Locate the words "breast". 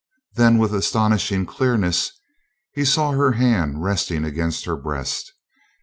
4.75-5.31